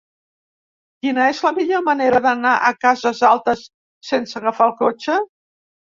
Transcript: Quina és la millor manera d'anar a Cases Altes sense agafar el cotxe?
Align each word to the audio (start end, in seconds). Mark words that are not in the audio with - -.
Quina 1.05 1.27
és 1.33 1.41
la 1.47 1.51
millor 1.57 1.83
manera 1.89 2.21
d'anar 2.27 2.55
a 2.69 2.73
Cases 2.87 3.21
Altes 3.33 3.63
sense 4.13 4.39
agafar 4.41 4.69
el 4.71 4.77
cotxe? 4.81 5.19